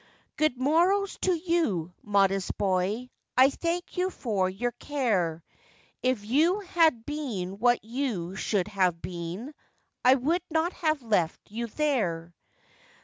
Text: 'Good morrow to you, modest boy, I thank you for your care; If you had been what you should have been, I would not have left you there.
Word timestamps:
'Good 0.35 0.57
morrow 0.57 1.05
to 1.05 1.31
you, 1.31 1.93
modest 2.01 2.57
boy, 2.57 3.11
I 3.37 3.51
thank 3.51 3.97
you 3.97 4.09
for 4.09 4.49
your 4.49 4.71
care; 4.71 5.43
If 6.01 6.25
you 6.25 6.61
had 6.61 7.05
been 7.05 7.59
what 7.59 7.83
you 7.83 8.35
should 8.35 8.67
have 8.69 8.99
been, 8.99 9.53
I 10.03 10.15
would 10.15 10.41
not 10.49 10.73
have 10.73 11.03
left 11.03 11.51
you 11.51 11.67
there. 11.67 12.33